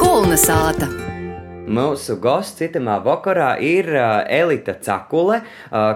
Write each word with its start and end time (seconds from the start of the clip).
Kulna 0.00 0.36
sāta. 0.38 0.88
Mūsu 1.64 2.18
gosts 2.22 2.60
citamā 2.60 2.98
vakarā 3.02 3.54
ir 3.64 3.88
Elita 3.94 4.76
Cakule, 4.84 5.40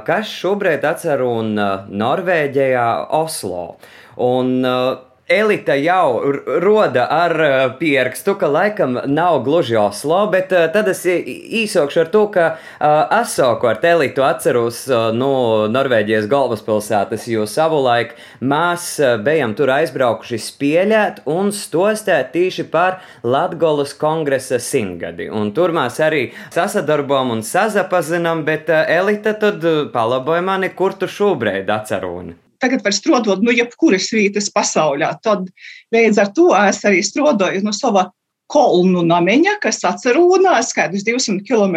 kas 0.07 0.31
šobrīd 0.33 0.87
atceruna 0.89 1.69
Norvēģijā 1.91 2.87
Oslo. 3.19 3.77
Un, 4.19 4.57
uh, 4.67 5.08
Elita 5.29 5.75
jau 5.77 6.23
roda 6.65 7.03
ar 7.11 7.33
pierakstu, 7.79 8.33
ka 8.41 8.49
laikam 8.49 8.95
nav 9.05 9.43
gluži 9.45 9.77
Oslo, 9.77 10.23
bet 10.33 10.55
uh, 10.57 10.71
tad 10.73 10.89
es 10.89 11.03
īsokšu 11.05 12.01
ar 12.01 12.09
to, 12.15 12.23
ka 12.33 12.47
uh, 12.55 12.87
Asoku 13.19 13.69
ar 13.69 13.83
Elitu 13.85 14.25
atceros 14.25 14.87
no 14.89 15.69
Norvēģijas 15.69 16.31
galvaspilsētas, 16.33 17.29
jo 17.29 17.45
savulaik 17.45 18.17
mēs 18.41 18.89
bijām 19.29 19.53
tur 19.59 19.75
aizbraukuši 19.77 20.41
spēlēt 20.47 21.21
un 21.29 21.53
stostēt 21.53 22.33
tieši 22.33 22.65
par 22.73 23.03
Latgolas 23.21 23.93
kongresa 24.01 24.57
simtgadi. 24.57 25.29
Un 25.29 25.53
tur 25.53 25.77
mēs 25.77 26.01
arī 26.09 26.25
sasadarbojam 26.49 27.37
un 27.37 27.45
sazapazinam, 27.45 28.47
bet 28.49 28.73
Elita 28.73 29.37
tad 29.37 29.61
palaboja 29.93 30.41
mani, 30.41 30.73
kur 30.73 30.97
tu 30.97 31.05
šobrīd 31.05 31.69
atceruni 31.69 32.39
tagad 32.63 32.85
var 32.85 32.95
strādāt 32.97 33.43
no 33.43 33.51
nu, 33.51 33.57
jebkuras 33.57 34.11
vietas 34.15 34.51
pasaulē. 34.55 35.11
Tad 35.25 35.49
līdz 35.95 36.23
ar 36.23 36.33
to 36.37 36.53
es 36.59 36.85
arī 36.89 37.03
strādāju 37.07 37.65
no 37.65 37.75
sava 37.77 38.09
kolnu 38.49 39.03
namiņa, 39.05 39.59
kas 39.63 39.83
atcerās 39.85 40.73
kādus 40.77 41.05
200 41.05 41.45
km 41.45 41.77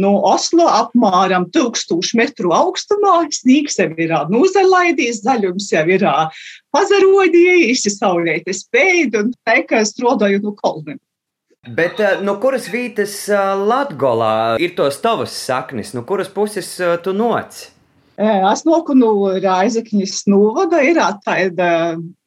no 0.00 0.14
Oslo, 0.24 0.64
apmēram 0.64 1.48
1000 1.52 2.16
metru 2.16 2.54
augstumā. 2.56 3.18
Sniegs 3.36 3.78
jau 3.80 3.90
ir 4.00 4.14
nozalaidījis, 4.32 5.22
zaļums 5.26 5.68
jau 5.74 5.84
ir 5.92 6.06
pazarodījis, 6.74 7.84
saulēta 7.98 8.56
spēja 8.56 9.22
un 9.22 9.34
tā, 9.44 9.60
ka 9.68 9.84
strādāju 9.84 10.42
no 10.46 10.56
kolniem. 10.56 11.00
Bet 11.76 11.98
no 12.22 12.36
kuras 12.38 12.68
vietas 12.70 13.24
Latgolā 13.28 14.56
ir 14.62 14.76
tos 14.78 15.00
tavas 15.02 15.34
saknes, 15.34 15.92
no 15.96 16.04
kuras 16.06 16.30
puses 16.32 16.76
tu 17.02 17.12
noci? 17.16 17.75
Es 18.16 18.64
noku 18.64 18.94
no 18.96 19.12
Raizekņas 19.42 20.22
novada, 20.30 20.80
ir 20.80 21.00
tāda 21.26 21.70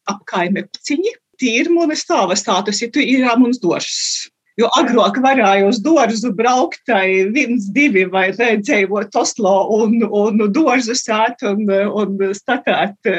apkaime 0.09 0.67
pciņi. 0.69 1.15
Tīri 1.39 1.71
man 1.71 1.95
stāva 1.95 2.35
status, 2.35 2.81
ir 2.83 3.25
mums 3.39 3.61
došs. 3.63 4.29
Jo 4.59 4.67
agrāk 4.75 5.21
varēja 5.23 5.69
uz 5.69 5.77
dārzu 5.79 6.33
braukt, 6.35 6.91
viens, 7.31 7.69
divi 7.71 8.03
vai 8.11 8.25
dzīvot 8.35 9.15
Oslo 9.15 9.53
un, 9.77 10.01
un 10.03 10.43
dārzu 10.51 10.97
sēt 10.99 11.45
un, 11.47 11.63
un 11.69 12.19
statēt 12.35 13.11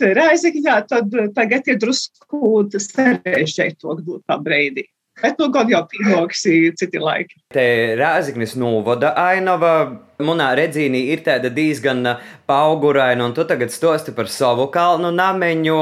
Raizekņā, 0.00 0.78
tad 0.88 1.12
tagad 1.36 1.68
ir 1.68 1.78
drusku 1.82 2.64
sarežģītāk 2.72 4.00
būt 4.06 4.24
tā 4.24 4.40
breidī. 4.40 4.88
Bet 5.20 5.36
nu 5.36 5.50
gan 5.52 5.68
jau 5.68 5.82
pienāks 5.90 6.46
citi 6.80 7.00
laiki. 7.02 7.36
Te 7.52 7.66
Rāziknis 8.00 8.56
novada 8.56 9.12
ainava. 9.20 9.74
Munā 10.20 10.50
redzīnī 10.58 11.06
ir 11.14 11.22
tāda 11.24 11.48
diezgan 11.48 12.04
pauguraina, 12.46 13.24
un 13.24 13.32
tu 13.36 13.46
tagad 13.48 13.72
stosti 13.72 14.12
par 14.12 14.28
savu 14.28 14.68
kalnu 14.74 15.08
nameņu, 15.14 15.80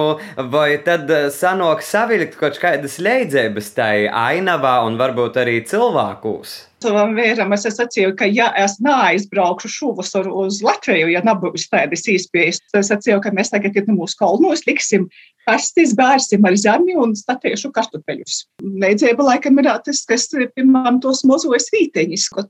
vai 0.53 0.79
tad 0.87 1.11
sanāk 1.35 1.83
savilkt 1.83 2.39
kaut 2.41 2.61
kādas 2.63 3.01
leidzības 3.03 3.75
tai 3.75 3.95
ainavā 4.07 4.81
un 4.87 5.01
varbūt 5.01 5.41
arī 5.43 5.61
cilvēkus? 5.67 6.59
Savam 6.81 7.11
vēram 7.13 7.53
es 7.53 7.67
sacīju, 7.69 8.15
ka 8.17 8.25
ja 8.25 8.47
es 8.57 8.79
neaizbraukšu 8.81 9.69
šovasar 9.69 10.31
uz 10.33 10.63
Latviju, 10.65 11.11
ja 11.13 11.21
nebūs 11.27 11.67
tādas 11.69 12.07
iespējas, 12.09 12.63
tad 12.71 12.81
es 12.81 12.89
sacīju, 12.89 13.19
ka 13.21 13.35
mēs 13.37 13.53
tagad 13.53 13.77
ir 13.77 13.91
mūsu 13.93 14.17
kalnos 14.23 14.65
liksim 14.65 15.05
kastis, 15.45 15.93
bērsim 15.99 16.47
ar 16.49 16.57
zemi 16.57 16.97
un 16.97 17.13
statiešu 17.19 17.73
kartupeļus. 17.77 18.39
Neidzība 18.65 19.27
laikam 19.27 19.61
ir 19.61 19.69
tas, 19.85 20.03
kas, 20.09 20.29
piemēram, 20.57 21.03
tos 21.05 21.21
mozos 21.29 21.69
vīteņus, 21.75 22.29
ko 22.33 22.47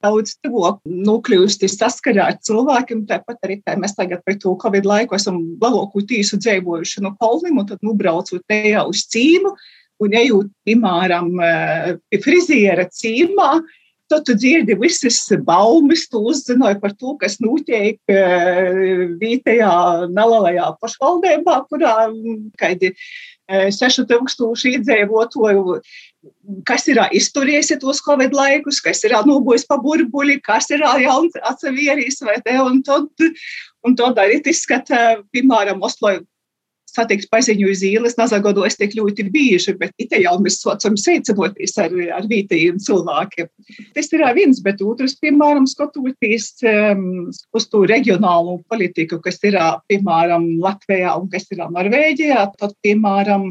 daudz 0.00 0.38
cilvēku 0.40 0.94
nokļūsti 1.18 1.68
saskarā 1.70 2.28
ar 2.32 2.38
cilvēkiem. 2.42 3.06
Tāpat 3.08 3.42
arī 3.44 3.60
tā 3.64 3.76
mēs 3.76 3.96
tagad 3.98 4.22
par 4.24 4.38
to 4.38 4.54
Covid 4.62 4.86
laiku 4.86 5.18
esam 5.18 5.40
lielāko 5.60 6.04
tīsu 6.06 6.38
dzīvojuši 6.38 7.02
no 7.04 7.14
kalniem 7.18 7.58
un 7.58 7.66
tad 7.66 7.82
nubraucot 7.82 8.44
tajā 8.48 8.86
uz 8.88 9.04
cīmu 9.10 9.54
un 9.98 10.14
ejot, 10.14 10.46
piemēram, 10.66 11.32
pie 12.08 12.22
friziera 12.22 12.86
cīmā, 12.86 13.58
Tad 14.08 14.24
tu 14.24 14.32
dzirdi 14.32 14.72
visas 14.80 15.18
baumas, 15.44 16.06
tu 16.08 16.22
uzzināji 16.30 16.78
par 16.80 16.94
to, 16.96 17.10
kas 17.20 17.34
notiek 17.44 17.98
vietējā 19.20 19.72
nelielajā 20.08 20.70
pašvaldībā, 20.80 21.56
kurā 21.68 21.92
kādi 22.56 22.94
6000 23.48 24.64
iedzīvotāju, 24.72 25.78
kas 26.68 26.88
ir 26.92 27.00
izturējies 27.16 27.72
tos 27.80 28.02
Covid 28.04 28.34
laikus, 28.36 28.80
kas 28.84 29.00
ir 29.08 29.16
nogojis 29.26 29.66
pa 29.68 29.78
burbuļi, 29.80 30.40
kas 30.44 30.68
ir 30.74 30.84
jauns 31.02 31.36
atsevieris 31.42 32.20
vai 32.26 32.36
te, 32.44 32.58
un 32.60 32.82
tad, 32.84 33.08
un 33.86 33.96
tad 33.96 34.20
arī 34.20 34.42
izskata, 34.44 35.22
piemēram, 35.32 35.80
Oslo 35.82 36.18
satikt 36.88 37.28
paziņu 37.32 37.68
uz 37.72 37.82
ielas, 37.86 38.16
nazagodos 38.18 38.78
tik 38.78 38.96
ļoti 38.98 39.26
bieži, 39.32 39.74
bet 39.78 39.92
te 39.98 40.20
jau 40.22 40.34
mēs 40.42 40.60
saucam 40.62 40.96
sveicinoties 40.98 41.76
ar, 41.82 41.94
ar 42.16 42.28
vietējiem 42.30 42.80
cilvēkiem. 42.82 43.50
Tas 43.96 44.10
ir 44.14 44.24
viens, 44.36 44.62
bet 44.64 44.82
otrs, 44.84 45.16
piemēram, 45.22 45.68
skatoties 45.68 46.50
um, 46.68 47.28
uz 47.28 47.68
to 47.72 47.84
reģionālo 47.90 48.58
politiku, 48.70 49.20
kas 49.24 49.40
ir, 49.46 49.58
piemēram, 49.90 50.48
Latvijā 50.64 51.16
un 51.20 51.28
kas 51.32 51.48
ir 51.52 51.62
Norvēģijā, 51.66 52.48
tad, 52.60 52.74
piemēram, 52.86 53.50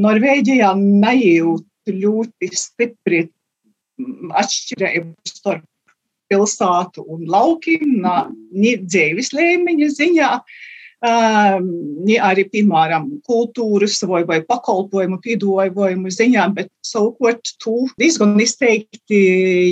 Norvēģijā 0.00 0.72
nejūt 0.78 1.66
ļoti 1.90 2.54
stipri 2.56 3.26
atšķirību 4.40 5.28
starp 5.28 5.66
pilsētu 6.30 7.02
un 7.10 7.24
laukiem, 7.26 8.04
dzīves 8.54 9.32
līmeņa 9.34 9.88
ziņā. 9.96 10.34
Uh, 10.38 10.68
arī, 11.00 12.44
piemēram, 12.52 13.06
kultūras 13.24 13.98
vai, 14.08 14.22
vai 14.28 14.40
pakalpojumu 14.44 15.20
piedāvājumu 15.24 16.12
ziņā, 16.12 16.46
bet 16.56 16.68
savukārt 16.84 17.54
tu 17.62 17.86
diezgan 18.00 18.36
izteikti 18.40 19.20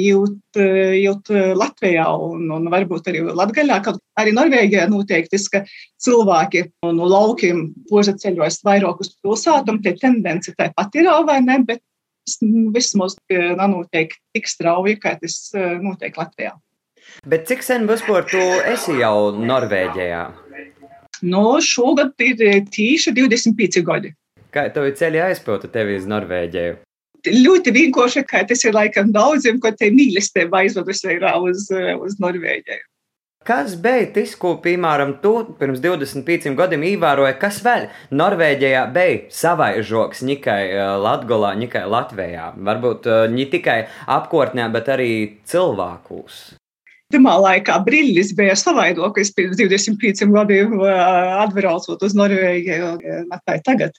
jūt, 0.07 0.39
jūt 0.57 1.33
Latvijā 1.59 2.07
un, 2.17 2.49
un 2.51 2.71
varbūt 2.73 3.11
arī 3.13 3.25
Latgaļā, 3.29 3.81
kad 3.85 4.01
arī 4.19 4.33
Norvēģijā 4.37 4.89
noteikti, 4.89 5.43
ka 5.53 5.65
cilvēki 6.01 6.65
no 6.87 7.11
laukiem 7.11 7.75
poža 7.91 8.17
ceļojas 8.17 8.63
vairāk 8.65 9.05
uz 9.05 9.13
pilsētām, 9.21 9.83
tie 9.85 9.95
tendence 10.01 10.55
tāpat 10.57 10.97
ir, 10.97 11.13
vai 11.29 11.43
ne, 11.45 11.61
bet 11.65 11.85
vismaz 12.75 13.17
nenotiek 13.31 14.13
tik 14.33 14.49
strauji, 14.49 14.99
kā 15.01 15.17
tas 15.21 15.53
notiek 15.55 16.17
Latvijā. 16.17 16.57
Bet 17.29 17.49
cik 17.49 17.65
sen 17.65 17.87
vispār 17.89 18.27
tu 18.29 18.41
esi 18.69 18.99
jau 19.01 19.33
Norvēģijā? 19.33 20.48
No 21.23 21.59
šogad 21.61 22.15
ir 22.23 22.43
eh, 22.43 22.61
tieši 22.71 23.13
25 23.17 23.83
gadi. 23.87 24.13
Kā 24.55 24.69
tev 24.73 24.89
ir 24.89 24.99
ceļi 24.99 25.25
aizpilta 25.29 25.71
tevi 25.73 25.99
uz 25.99 26.07
Norvēģiju? 26.09 26.77
Ļoti 27.29 27.73
vienkārši, 27.75 28.23
kā 28.29 28.45
tas 28.49 28.63
ir 28.65 28.77
laikam 28.77 29.11
daudziem, 29.13 29.59
ko 29.61 29.73
te 29.75 29.91
mīlestība 29.93 30.63
aizvedusi 30.63 31.19
uz, 31.19 31.67
eh, 31.75 31.97
uz 31.97 32.17
Norvēģiju. 32.23 32.85
Kas 33.49 33.75
bija 33.81 34.05
tas, 34.13 34.35
ko, 34.37 34.57
piemēram, 34.61 35.15
tu 35.23 35.33
pirms 35.59 35.81
25 35.81 36.55
gadiem 36.59 36.83
ievēroji, 36.85 37.39
kas 37.41 37.63
vēl 37.65 37.89
Norvēģijā 38.13 38.85
bija 38.93 39.23
savai 39.33 39.83
žoks, 39.83 40.23
eh, 40.23 40.79
Latvijā, 41.01 41.57
ne 41.57 41.67
tikai 41.67 41.85
Latvijā? 41.89 42.53
Varbūt 42.57 43.11
ne 43.33 43.47
tikai 43.47 43.87
apkārtnē, 44.07 44.71
bet 44.73 44.87
arī 44.87 45.13
cilvēkus. 45.45 46.59
Pirmā 47.09 47.39
laikā 47.41 47.79
brīlis 47.87 48.35
bija 48.37 48.53
savaidoklis 48.59 49.31
pirms 49.37 49.57
25 49.57 50.29
gadiem, 50.35 50.75
atbraucot 50.85 52.03
uz 52.05 52.17
Norvēģiju, 52.19 52.91
ne 53.31 53.39
tā 53.49 53.57
tagad. 53.65 53.97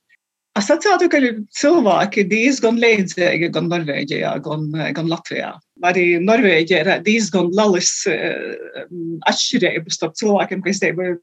Es 0.60 0.68
atceros, 0.70 1.08
ka 1.10 1.22
cilvēki 1.58 2.24
ir 2.24 2.30
diezgan 2.30 2.78
līdzīgi 2.82 3.50
gan 3.56 3.70
Norvēģijā, 3.72 4.34
gan, 4.46 4.68
gan 4.98 5.10
Latvijā. 5.10 5.56
Arī 5.90 6.06
Norvēģijā 6.22 6.84
ir 6.84 6.92
diezgan 7.06 7.50
lielas 7.56 7.92
atšķirības 9.32 9.98
starp 9.98 10.18
cilvēkiem, 10.20 10.62
kas 10.66 10.84
ir 10.86 11.18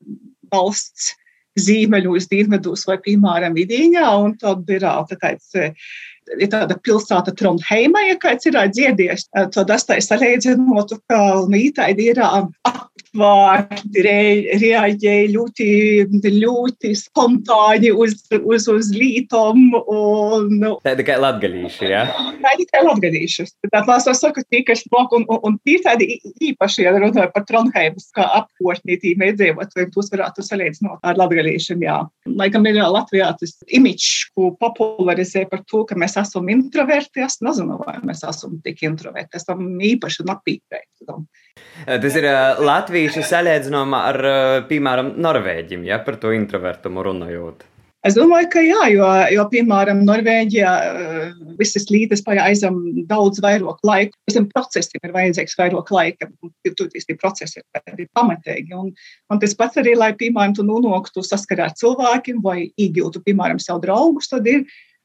valsts 0.54 1.12
zīmeļos, 1.60 2.26
dienvidos 2.32 2.82
vai, 2.88 2.98
piemēram, 3.04 3.54
vidīņā, 3.56 4.08
un 4.24 4.34
tad 4.40 4.66
ir 4.74 4.84
tāds 5.22 5.54
ir 6.34 6.50
tāda 6.52 6.76
pilsēta 6.82 7.34
Trondheima, 7.36 8.02
ja 8.08 8.18
kāds 8.22 8.48
ir 8.48 8.58
dziedies, 8.72 9.28
tad 9.54 9.72
es 9.74 9.86
tā 9.88 9.98
salīdzinotu, 10.02 11.00
ka 11.10 11.22
Mītaidi 11.52 12.10
ir 12.12 12.22
re, 13.18 14.18
reaģēja 14.60 15.30
ļoti, 15.32 15.68
ļoti 16.36 16.92
spontāni 16.98 17.92
uz, 17.92 18.18
uz, 18.38 18.68
uz 18.72 18.90
lītām. 18.94 19.68
Tā 20.84 20.94
ir 20.94 21.00
tikai 21.02 21.18
latgadījuši, 21.22 21.88
jā? 21.90 22.02
Ja? 22.06 22.26
Tā 22.42 22.54
ir 22.54 22.62
tikai 22.64 22.82
latgadījuši. 22.86 23.46
Tad 23.72 23.92
es 23.94 24.20
saku, 24.20 24.44
tīka 24.52 24.76
šmok, 24.78 25.16
un, 25.18 25.26
un, 25.32 25.40
un 25.48 25.58
tī 25.66 25.78
tādi 25.84 26.08
īpaši, 26.50 26.84
ja 26.86 26.94
runāju 26.96 27.32
par 27.34 27.46
Tronheimas, 27.48 28.08
kā 28.16 28.26
apkošņī 28.42 28.98
tīm 29.02 29.24
iedzīvotājiem, 29.28 29.92
tos 29.94 30.12
varētu 30.12 30.44
salīdzināt 30.46 31.02
ar 31.06 31.20
latgadījušiem, 31.20 31.84
jā. 31.86 31.98
Laikam 32.36 32.66
ir 32.68 32.80
Latvijā 32.82 33.32
tas 33.40 33.56
imičs, 33.66 34.28
ko 34.36 34.52
popularizē 34.60 35.46
par 35.50 35.62
to, 35.70 35.84
ka 35.88 35.98
mēs 35.98 36.16
esam 36.20 36.48
introverti. 36.52 37.24
Es 37.26 37.40
nezinu, 37.44 37.78
vai 37.82 37.98
mēs 38.06 38.24
esam 38.26 38.60
tik 38.64 38.82
introverti. 38.86 39.40
Esam 39.40 39.64
īpaši 39.82 40.26
napīpēti. 40.28 41.06
Tas 41.86 42.16
ir 42.18 42.26
latviešu 43.06 43.30
salīdzinājumā 43.30 44.02
ar, 44.10 44.18
piemēram, 44.66 45.14
Norvēģiem, 45.22 45.86
ja 45.86 45.98
par 46.02 46.18
to 46.18 46.34
introvertumu 46.34 47.04
runājot. 47.06 47.64
Es 48.06 48.14
domāju, 48.14 48.46
ka 48.52 48.62
jā, 48.62 48.82
jo, 48.92 49.06
jo 49.34 49.44
piemēram, 49.50 50.04
Norvēģijā 50.06 50.72
visas 51.58 51.88
līdes 51.90 52.22
aizem 52.26 52.76
daudz 53.08 53.40
vairāk 53.42 53.80
laika. 53.82 54.14
Visam 54.28 54.46
procesam 54.46 55.02
ir 55.02 55.14
vajadzīgs 55.14 55.58
vairāk 55.58 55.90
laika. 55.90 56.28
Tur 56.78 56.90
tie 56.92 57.16
procesi 57.18 57.58
ir 57.58 58.08
pamatīgi. 58.14 58.70
Un, 58.78 58.92
un 59.32 59.42
tas 59.42 59.56
pats 59.58 59.80
arī, 59.82 59.96
lai, 59.98 60.12
piemēram, 60.14 60.54
tu 60.54 60.66
nonāktu 60.66 61.24
saskarā 61.26 61.66
ar 61.66 61.74
cilvēkiem 61.74 62.38
vai 62.44 62.68
iegūtu, 62.78 63.24
piemēram, 63.26 63.58
savu 63.58 63.82
draugus, 63.82 64.30
tad 64.30 64.46
ir 64.46 64.62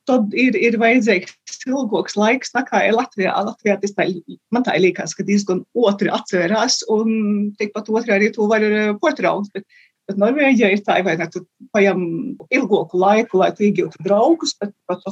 tad 0.10 0.34
ir, 0.38 0.58
ir 0.58 0.78
vajadzīgs 0.82 1.62
ilgāks 1.70 2.18
laiks 2.18 2.54
nekā 2.56 2.84
Latvijā. 2.96 3.34
Latvijā 3.48 3.78
tas 3.82 3.96
tā, 3.98 4.08
man 4.54 4.66
tā 4.66 4.76
liekas, 4.82 5.16
ka 5.18 5.26
diezgan 5.28 5.64
otri 5.78 6.12
atsvērās, 6.14 6.82
un 6.92 7.52
tikpat 7.60 7.92
otri 7.94 8.16
arī 8.16 8.32
to 8.36 8.48
var 8.52 8.66
eh, 8.66 8.94
portraukt. 9.02 9.52
Bet, 9.56 9.68
bet 10.10 10.22
Norvēģija 10.22 10.72
ir 10.74 10.82
tā, 10.88 11.00
vai 11.06 11.18
ne, 11.20 11.28
tu 11.32 11.44
pajam 11.76 12.02
ilgāku 12.50 13.02
laiku, 13.02 13.42
lai 13.44 13.52
tu 13.58 13.68
iegūtu 13.68 14.02
draugus, 14.08 14.56
bet 14.62 14.74
pat 14.90 15.06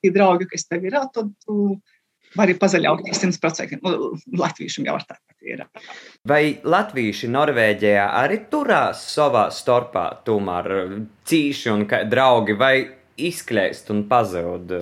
tie 0.00 0.14
draugi, 0.14 0.48
kas 0.52 0.68
tev 0.70 0.86
ir, 0.86 1.00
tad 1.14 1.34
tu 1.44 1.76
vari 2.38 2.54
pazaļauties 2.56 3.20
100%. 3.26 3.82
Nu, 3.82 4.14
Latviešiem 4.38 4.86
jau 4.88 4.96
tā 5.04 5.18
ir. 5.44 5.64
Vai 6.28 6.42
latvieši 6.62 7.28
Norvēģijā 7.32 8.06
arī 8.22 8.38
turās 8.52 9.02
savā 9.12 9.48
starpā, 9.52 10.06
tomēr 10.26 10.72
cīši 11.28 11.72
un 11.74 11.86
draugi, 12.10 12.56
vai 12.58 12.74
izkļēst 13.20 13.90
un 13.94 14.04
pazūd, 14.10 14.72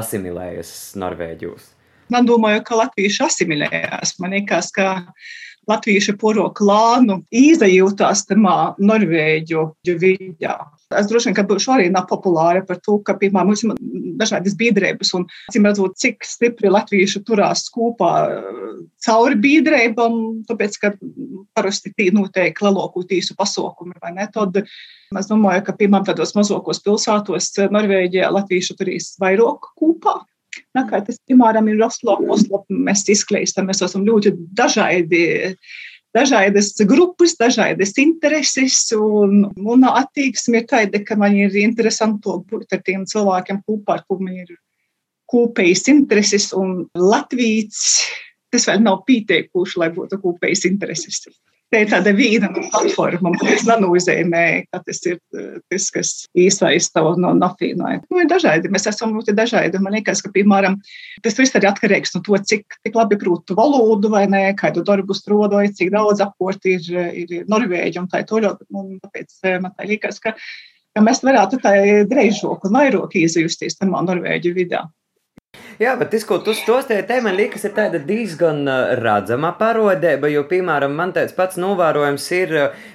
asimilējas 0.00 0.72
Norvēģijos? 1.00 1.68
Man 2.10 2.26
domāju, 2.26 2.64
ka 2.66 2.78
latvieši 2.80 3.22
asimilējās. 3.28 4.16
Man 4.18 4.34
liekas, 4.34 4.72
ka 4.74 4.88
latvieši 5.68 6.16
poro 6.20 6.48
klānu 6.56 7.20
izjūtās 7.34 8.24
tamā 8.28 8.74
Norvēģu 8.80 9.64
vidē. 10.00 10.56
Es 10.98 11.06
droši 11.06 11.28
vien, 11.30 11.36
ka 11.36 11.44
būšu 11.46 11.74
arī 11.76 11.90
nepopulāra 11.94 12.64
par 12.66 12.80
to, 12.82 12.96
ka, 13.06 13.14
piemēram, 13.18 13.52
mums 13.52 13.62
ir 13.62 13.76
dažādas 14.18 14.56
biedrības 14.58 15.12
un, 15.18 15.26
cim 15.54 15.68
redzot, 15.68 15.94
cik 16.00 16.26
stipri 16.26 16.72
latvieši 16.72 17.22
turās 17.26 17.68
kopā 17.70 18.14
cauri 19.06 19.38
biedrībām, 19.44 20.16
tāpēc, 20.48 20.80
ka 20.82 20.92
parasti 21.54 21.94
tī 21.94 22.08
notiek 22.14 22.58
lielāko 22.64 23.04
tīsu 23.06 23.36
pasaukumi, 23.38 23.94
vai 24.02 24.16
ne? 24.16 24.26
Tad 24.34 24.62
es 24.64 25.30
domāju, 25.30 25.62
ka, 25.68 25.76
piemēram, 25.78 26.08
tādos 26.10 26.34
mazākos 26.38 26.82
pilsētos 26.82 27.52
Norvēģijā 27.70 28.32
latvieši 28.34 28.78
turīs 28.80 29.14
vairāk 29.22 29.70
kopā. 29.78 30.18
Nā, 30.76 30.84
kā 30.90 31.00
tas, 31.06 31.20
piemēram, 31.28 31.68
ir 31.70 31.82
Oslo, 31.84 32.16
Oslo 32.32 32.64
mēs 32.70 33.06
izklīstam, 33.12 33.68
mēs 33.70 33.82
esam 33.86 34.04
ļoti 34.06 34.32
dažādi, 34.58 35.22
dažādas 36.16 36.72
grupas, 36.90 37.36
dažādas 37.38 37.94
intereses, 38.02 38.80
un 38.96 39.46
mana 39.56 39.94
attieksme 40.02 40.62
ir 40.62 40.66
tāda, 40.70 41.02
ka 41.06 41.18
man 41.20 41.36
ir 41.38 41.54
interesanti 41.62 42.34
būt 42.50 42.74
ar 42.76 42.82
tiem 42.86 43.06
cilvēkiem 43.10 43.62
kopā, 43.66 44.00
ar 44.00 44.04
kuriem 44.10 44.42
ir 44.44 44.58
kopējas 45.30 45.86
intereses, 45.92 46.50
un 46.56 46.88
Latvijas 46.98 48.02
tas 48.50 48.66
vēl 48.66 48.82
nav 48.82 49.04
pieteikuši, 49.06 49.78
lai 49.78 49.90
būtu 49.94 50.18
kopējas 50.22 50.66
intereses. 50.66 51.22
Tā 51.70 51.84
ir 51.84 51.90
tāda 51.92 52.10
viena 52.18 52.48
no 52.50 52.64
platformām, 52.66 53.36
kas 53.38 53.62
nenozīmē, 53.68 54.42
ka 54.72 54.80
tas 54.82 54.98
ir 55.06 55.20
tas, 55.70 55.84
kas 55.94 56.08
iesaista 56.34 57.04
no 57.22 57.30
nafīnai. 57.38 57.92
Nu, 58.10 58.18
ir 58.18 58.26
dažādi, 58.30 58.72
mēs 58.74 58.88
esam 58.90 59.14
ļoti 59.14 59.36
dažādi. 59.38 59.78
Man 59.82 59.94
liekas, 59.94 60.22
ka, 60.24 60.32
piemēram, 60.34 60.80
tas 61.22 61.38
viss 61.38 61.54
arī 61.54 61.70
atkarīgs 61.70 62.16
no 62.16 62.24
to, 62.26 62.34
cik, 62.50 62.80
cik 62.82 62.98
labi 62.98 63.20
prūtu 63.20 63.54
valodu 63.58 64.10
vai 64.10 64.24
nē, 64.30 64.42
kādu 64.58 64.82
darbu 64.86 65.14
strodoju, 65.14 65.70
cik 65.78 65.94
daudz 65.94 66.24
apkort 66.26 66.66
ir, 66.66 66.90
ir 67.22 67.46
Norvēģi 67.50 68.02
un 68.02 68.10
tā 68.10 68.24
tālāk. 68.26 68.58
Tāpēc 68.66 69.38
eh, 69.46 69.60
man 69.62 69.70
tā 69.76 69.86
liekas, 69.86 70.18
ka, 70.24 70.34
ka 70.90 71.06
mēs 71.06 71.22
varētu 71.22 71.62
tā 71.62 71.76
dreizāk 72.10 72.66
un 72.66 72.80
vairāk 72.80 73.14
izjusties 73.22 73.78
tamā 73.78 74.02
Norvēģu 74.10 74.58
vidē. 74.58 74.88
Jā, 75.80 75.94
bet 75.96 76.10
tas, 76.12 76.26
ko 76.28 76.36
tu 76.44 76.52
stostīji, 76.52 77.06
te 77.08 77.16
man 77.24 77.38
liekas, 77.38 77.62
ir 77.64 78.02
diezgan 78.04 78.66
redzama 79.00 79.54
parodēba, 79.56 80.28
jo, 80.28 80.42
piemēram, 80.44 80.92
man 80.92 81.14
tāds 81.16 81.32
pats 81.32 81.56
novērojums 81.56 82.26
ir 82.36 82.50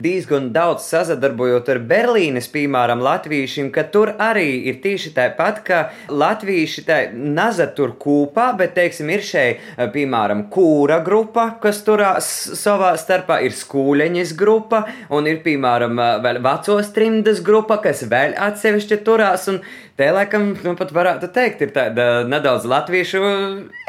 diezgan 0.06 0.52
daudz 0.54 0.86
sazadarbojot 0.92 1.72
ar 1.74 1.80
Berlīnes, 1.90 2.46
piemēram, 2.54 3.02
latviešiem, 3.02 3.72
ka 3.74 3.88
tur 3.90 4.12
arī 4.22 4.68
ir 4.70 4.78
tieši 4.84 5.16
tāpat, 5.16 5.64
ka 5.66 5.80
latvieši 6.14 6.84
tā 6.86 7.00
naza 7.16 7.66
tur 7.74 7.96
kūpā, 7.98 8.52
bet, 8.60 8.76
teiksim, 8.78 9.10
ir 9.16 9.26
šeit, 9.26 9.66
piemēram, 9.96 10.46
kūra 10.54 11.00
grupa, 11.08 11.48
kas 11.64 11.82
turās 11.88 12.30
savā 12.54 12.92
starpā, 13.02 13.40
ir 13.50 13.58
skūleņas 13.64 14.36
grupa, 14.38 14.84
un 15.10 15.26
ir, 15.34 15.42
piemēram, 15.42 15.98
vēl 16.22 16.38
vecos 16.46 16.94
trimdas 16.94 17.42
grupa, 17.50 17.80
kas 17.82 18.06
vēl 18.14 18.38
atsevišķi 18.52 19.02
turās, 19.10 19.50
un 19.50 19.64
Te 19.96 20.10
laikam, 20.12 20.50
nu, 20.60 20.74
pat 20.76 20.90
varētu 20.92 21.30
teikt, 21.32 21.62
ir 21.64 21.70
tāda 21.72 22.26
nedaudz 22.28 22.66
latviešu 22.68 23.22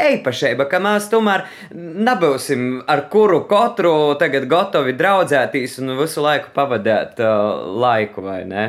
eipašība, 0.04 0.68
ka 0.70 0.78
mēs 0.78 1.08
tomēr 1.10 1.42
nebūsim 1.74 2.84
ar 2.86 3.08
kuru 3.10 3.40
katru 3.50 4.14
tagad 4.20 4.46
gatavi 4.46 4.94
draudzēties 4.94 5.80
un 5.82 5.96
visu 5.98 6.22
laiku 6.22 6.54
pavadīt 6.54 7.18
uh, 7.18 7.66
laiku, 7.82 8.22
vai 8.22 8.44
ne? 8.46 8.68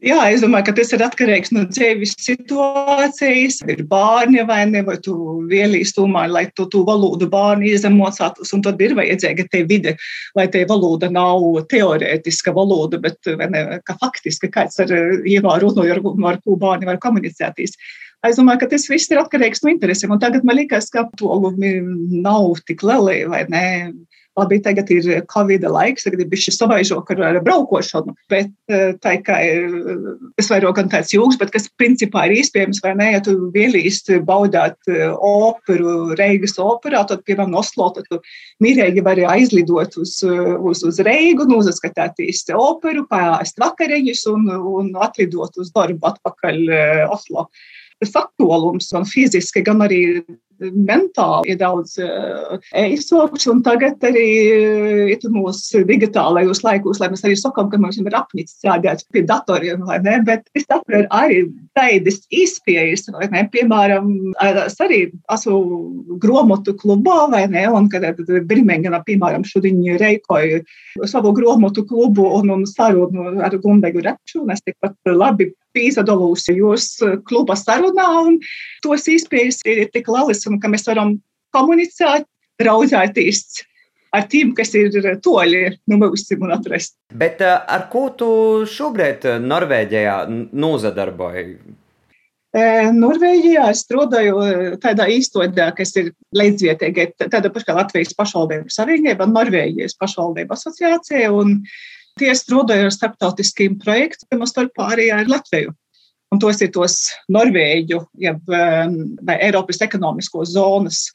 Jā, 0.00 0.16
es 0.32 0.40
domāju, 0.40 0.64
ka 0.70 0.72
tas 0.78 0.94
ir 0.96 1.02
atkarīgs 1.04 1.50
no 1.52 1.66
dzīves 1.68 2.14
situācijas. 2.24 3.58
Ir 3.68 3.82
bērni 3.90 4.40
vai 4.48 4.62
ne, 4.70 4.80
vai 4.86 4.96
tu 5.04 5.12
vēlīs 5.50 5.92
tomēr, 5.92 6.30
lai 6.32 6.46
tu 6.56 6.64
to 6.72 6.80
valodu 6.88 7.28
bērni 7.28 7.68
iezemocātos, 7.74 8.54
un 8.56 8.64
tad 8.64 8.80
ir 8.80 8.94
vajadzīga 8.96 9.44
te 9.52 9.60
vide, 9.68 9.92
lai 10.38 10.46
te 10.48 10.64
valoda 10.70 11.10
nav 11.12 11.44
teorētiska 11.68 12.54
valoda, 12.56 13.00
bet 13.02 13.28
ne, 13.28 13.64
ka 13.84 13.98
faktiski 14.00 14.48
kāds 14.54 14.80
ar 14.80 14.88
ievēroju, 14.88 15.84
ar, 15.84 16.00
ar 16.32 16.40
ko 16.46 16.56
bērni 16.64 16.88
var 16.88 17.00
komunicēties. 17.04 17.76
Es 18.24 18.40
domāju, 18.40 18.62
ka 18.64 18.70
tas 18.72 18.88
viss 18.88 19.12
ir 19.12 19.20
atkarīgs 19.20 19.60
no 19.64 19.72
interesēm. 19.72 20.16
Tagad 20.20 20.48
man 20.48 20.62
liekas, 20.62 20.88
ka 20.92 21.04
aptolumi 21.04 21.76
nav 22.24 22.56
tik 22.68 22.84
lieli 22.84 23.26
vai 23.28 23.44
ne 23.52 23.64
Labi, 24.40 24.60
tagad 24.64 24.90
ir 24.94 25.06
Covid 25.30 25.64
laiks, 25.68 26.06
tagad 26.06 26.24
ir 26.24 26.30
bijis 26.30 26.56
savaižok 26.56 27.12
ar, 27.14 27.22
ar 27.28 27.38
braukošanu, 27.44 28.14
bet 28.32 28.50
eh, 28.72 28.94
tā 29.02 29.16
kā 29.26 29.38
tas 30.38 30.50
vairāk 30.52 30.78
gan 30.78 30.90
tāds 30.92 31.12
jūgs, 31.14 31.38
bet 31.40 31.52
kas 31.54 31.68
principā 31.80 32.26
ir 32.28 32.38
iespējams, 32.40 32.82
vai 32.84 32.94
ne, 32.98 33.10
ja 33.14 33.22
tu 33.24 33.36
vienlīst 33.54 34.12
baudāt 34.26 34.78
eh, 34.90 35.06
operu, 35.14 36.14
Reigas 36.18 36.56
operā, 36.60 37.04
tad, 37.08 37.24
piemēram, 37.28 37.56
Oslo, 37.60 37.90
tad 37.96 38.08
tu 38.10 38.20
mierīgi 38.64 39.04
vari 39.06 39.26
aizlidot 39.28 39.98
uz, 40.00 40.16
uz, 40.24 40.84
uz 40.86 41.00
Reigu, 41.06 41.46
nu, 41.50 41.60
uzskatāties 41.60 42.46
operu, 42.56 43.06
pāēst 43.10 43.60
vakariņus 43.60 44.26
un, 44.32 44.48
un 44.50 44.92
atlidot 45.00 45.56
uz 45.60 45.72
darbu 45.76 46.12
atpakaļ 46.12 46.62
eh, 46.68 47.04
Oslo. 47.10 47.48
Tas 48.00 48.14
attālums 48.16 48.88
gan 48.94 49.04
fiziski, 49.04 49.60
gan 49.64 49.84
arī 49.84 50.00
mentāli 50.60 51.52
ir 51.52 51.58
daudz 51.60 51.96
īsoks, 51.98 53.46
eh, 53.46 53.50
un 53.52 53.62
tagad 53.64 54.02
arī 54.04 54.24
ir 54.36 55.14
eh, 55.14 55.28
mūsu 55.32 55.84
digitālajos 55.88 56.62
laikos, 56.66 57.00
lai 57.00 57.10
mēs 57.12 57.24
arī 57.24 57.36
sakām, 57.38 57.70
ka 57.70 57.80
mums 57.80 57.98
ir 58.00 58.16
apnicis 58.16 58.58
strādāt 58.58 59.04
pie 59.12 59.24
datoriem, 59.26 59.84
vai 59.88 60.00
ne, 60.04 60.18
bet 60.26 60.46
es 60.54 60.66
atveru 60.68 61.06
arī 61.10 61.46
tādas 61.78 62.20
izpējas, 62.30 63.08
vai 63.14 63.30
ne, 63.32 63.46
piemēram, 63.52 64.10
es 64.66 64.76
arī 64.82 65.06
esmu 65.32 66.18
gromotu 66.20 66.74
klubā, 66.76 67.30
vai 67.32 67.46
ne, 67.48 67.66
un 67.70 67.88
kad 67.92 68.20
Birmingenā, 68.50 69.02
piemēram, 69.06 69.46
šodien 69.46 69.80
reikoju 70.00 70.62
savu 71.08 71.32
gromotu 71.36 71.86
klubu 71.86 72.26
un, 72.40 72.50
un 72.50 72.66
sarunu 72.68 73.40
ar 73.40 73.56
Gundegu 73.62 74.02
Repšu, 74.04 74.44
un 74.44 74.54
es 74.54 74.62
tikpat 74.66 74.96
labi 75.14 75.50
pīzadalusi 75.76 76.56
jūs 76.58 76.86
kluba 77.28 77.56
sarunā, 77.58 78.06
un 78.26 78.38
tos 78.84 79.06
izpējas 79.10 79.60
ir 79.68 79.84
tik 79.94 80.10
lielas 80.10 80.42
un 80.50 80.60
ka 80.62 80.70
mēs 80.72 80.86
varam 80.90 81.16
komunicēt, 81.54 82.26
raudzēties 82.60 83.44
ar 84.14 84.26
tiem, 84.30 84.54
kas 84.58 84.74
ir 84.74 84.94
toļi 85.22 85.62
no 85.90 85.98
mums 86.00 86.26
un 86.34 86.54
atrast. 86.54 86.96
Bet 87.14 87.42
ar 87.44 87.86
ko 87.92 88.08
tu 88.18 88.30
šobrīd 88.68 89.26
Norvēģijā 89.46 90.16
nozadarbojies? 90.52 91.60
Norvēģijā 92.50 93.68
es 93.70 93.84
strādāju 93.84 94.40
tādā 94.82 95.06
īstenībā, 95.14 95.68
kas 95.78 95.94
ir 96.00 96.10
līdzvietēji, 96.34 97.12
tāda 97.22 97.52
paša 97.54 97.68
kā 97.68 97.76
Latvijas 97.78 98.16
pašvaldību 98.18 98.74
savienība, 98.74 99.28
Norvēģijas 99.30 99.94
pašvaldību 100.00 100.56
asociācija. 100.56 101.30
Tie 102.18 102.32
strādāja 102.34 102.88
ar 102.88 102.94
starptautiskiem 102.94 103.78
projektiem, 103.78 104.42
starp 104.50 104.82
arī 104.82 105.12
ar 105.14 105.30
Latviju. 105.30 105.70
Un 106.30 106.38
tos 106.38 106.60
ir 106.62 106.70
tos 106.74 107.00
Norvēģu 107.34 107.98
jeb, 108.22 108.52
vai 109.26 109.36
Eiropas 109.42 109.82
ekonomisko 109.82 110.44
zonas 110.46 111.08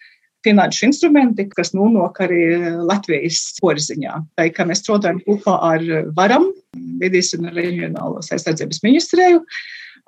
finanšu 0.45 0.89
instrumenti, 0.89 1.47
kas 1.55 1.71
nonāk 1.73 2.19
arī 2.25 2.41
Latvijas 2.85 3.55
porziņā. 3.61 4.17
Tā 4.37 4.49
kā 4.53 4.65
mēs 4.67 4.83
strādājam 4.83 5.21
kopā 5.25 5.55
ar 5.71 5.85
Varam, 6.17 6.49
vidīs 7.01 7.33
un 7.37 7.49
reģionālos 7.55 8.29
aizsardzības 8.35 8.83
ministriju, 8.85 9.41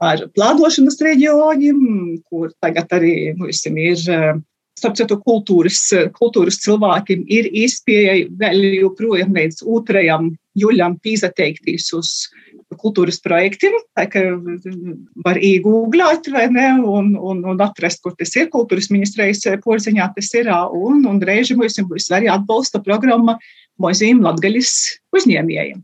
ar 0.04 0.28
plānošanas 0.36 1.00
reģioniem, 1.08 1.80
kur 2.30 2.52
tagad 2.62 2.94
arī 3.00 3.16
mums 3.40 3.64
ir. 3.72 4.06
Starp 4.78 4.98
citu, 5.00 5.18
kultūras, 5.26 5.80
kultūras 6.14 6.60
cilvēkiem 6.62 7.24
ir 7.34 7.48
izpēja 7.66 8.28
vēl 8.38 8.60
joprojām 8.84 9.34
līdz 9.34 9.64
2. 9.66 10.04
jūlijam 10.62 11.00
pīzateiktīs 11.02 11.90
uz 11.98 12.12
kultūras 12.78 13.18
projektiem. 13.24 13.74
Tā 13.98 14.06
kā 14.12 14.24
var 15.26 15.40
iegūglēt 15.42 16.30
vai 16.34 16.46
ne, 16.54 16.68
un, 16.84 17.14
un, 17.18 17.44
un 17.48 17.64
atrast, 17.64 18.04
kur 18.04 18.16
tas 18.20 18.36
ir. 18.38 18.52
Kultūras 18.54 18.92
ministrijas 18.94 19.46
porziņā 19.64 20.12
tas 20.16 20.32
ir. 20.38 20.52
Un, 20.78 21.06
un 21.10 21.22
reizi 21.26 21.58
mums 21.58 21.80
būs 21.90 22.12
arī 22.14 22.30
atbalsta 22.32 22.84
programma 22.84 23.40
mūzīm 23.82 24.22
latgaļas 24.26 24.74
uzņēmējiem. 25.18 25.82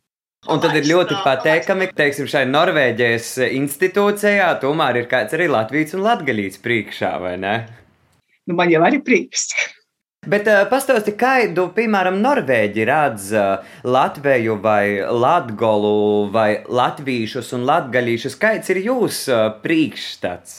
Un 0.52 0.60
tad 0.60 0.76
ir 0.76 0.90
ļoti 0.90 1.16
pateikami, 1.24 1.88
ka, 1.88 1.96
teiksim, 2.02 2.28
šai 2.28 2.44
Norvēģijas 2.52 3.38
institūcijā 3.46 4.50
tomēr 4.60 5.00
ir 5.00 5.08
kāds 5.12 5.38
arī 5.38 5.48
Latvijas 5.48 5.96
un 5.96 6.04
Latgalīts 6.04 6.60
priekšā, 6.60 7.14
vai 7.24 7.38
ne? 7.40 7.54
Nu, 8.48 8.58
man 8.58 8.72
jau 8.72 8.84
arī 8.84 9.00
prieks. 9.04 9.48
Bet 10.32 10.48
uh, 10.48 10.62
pastāsti, 10.72 11.12
kādu, 11.20 11.68
piemēram, 11.76 12.22
Norvēģi 12.24 12.86
redz 12.88 13.32
uh, 13.36 13.72
Latviju 13.84 14.56
vai 14.64 15.04
Latgolu 15.04 16.30
vai 16.32 16.64
latvīšus 16.64 17.52
un 17.58 17.66
latgaļīšus. 17.68 18.38
Kāds 18.40 18.72
ir 18.72 18.80
jūsu 18.86 19.34
uh, 19.36 19.50
priekšstats? 19.64 20.56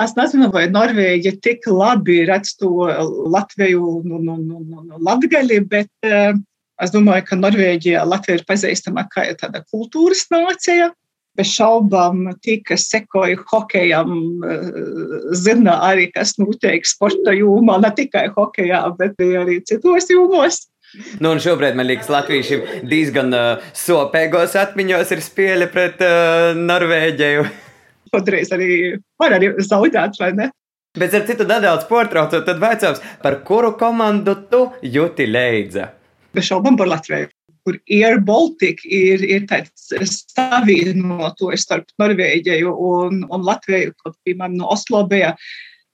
Es 0.00 0.16
nezinu, 0.16 0.48
vai 0.52 0.64
Norvēģi 0.72 1.34
tik 1.44 1.68
labi 1.72 2.22
redz 2.28 2.54
to 2.60 2.88
Latviju 3.32 3.84
un, 3.98 4.16
un, 4.16 4.32
un, 4.32 4.48
un, 4.60 4.72
un 4.80 5.04
latgaļi, 5.04 5.62
bet 5.72 5.88
es 6.04 6.92
domāju, 6.92 7.24
ka 7.30 7.38
Norvēģijā 7.40 8.02
Latvija 8.04 8.42
ir 8.42 8.44
pazīstama 8.48 9.06
kā 9.08 9.24
tāda 9.40 9.62
kultūras 9.72 10.26
nācija 10.28 10.90
bez 11.36 11.52
šaubām 11.54 12.24
tie, 12.44 12.58
kas 12.64 12.86
sekoja 12.90 13.38
hokejam, 13.50 14.14
eh, 14.44 14.70
zina 15.36 15.78
arī, 15.90 16.08
kas 16.14 16.36
notiek 16.40 16.86
sporta 16.86 17.34
jomā, 17.36 17.80
ne 17.82 17.90
tikai 17.90 18.28
hokejā, 18.36 18.82
bet 18.98 19.20
arī 19.20 19.60
citos 19.64 20.08
jomos. 20.10 20.66
Nu, 21.20 21.32
un 21.32 21.42
šobrīd 21.42 21.76
man 21.76 21.88
liekas, 21.88 22.08
Latvijam 22.08 22.62
diezgan 22.88 23.34
uh, 23.34 23.64
sopēgos 23.74 24.54
atmiņos 24.56 25.10
ir 25.12 25.20
spēle 25.20 25.66
pret 25.68 26.00
uh, 26.00 26.54
Norvēģiju. 26.56 27.42
Patreiz 28.14 28.52
arī 28.54 28.94
var 29.20 29.34
arī 29.36 29.50
zaudēt, 29.66 30.16
vai 30.22 30.30
ne? 30.38 30.50
Bet 30.96 31.12
ar 31.12 31.26
citu 31.28 31.44
nedaudz 31.44 31.84
portraucot, 31.90 32.46
tad 32.46 32.62
vecāks, 32.62 33.02
par 33.20 33.42
kuru 33.44 33.74
komandu 33.76 34.38
tu 34.48 34.62
jūti 34.80 35.26
leidza? 35.28 35.90
Bez 36.32 36.48
šaubām 36.48 36.78
par 36.78 36.88
Latviju 36.94 37.28
kur 37.66 37.78
Air 37.90 38.20
Baltic 38.22 38.84
ir, 38.86 39.24
ir 39.26 39.46
tāds 39.50 39.88
savienotojs 40.30 41.66
starp 41.66 41.90
Norvēģiju 41.98 42.74
un, 42.90 43.24
un 43.26 43.46
Latviju, 43.46 43.96
kaut, 44.04 44.14
piemēram, 44.26 44.54
no 44.60 44.70
Oslo 44.70 45.02
bija 45.10 45.32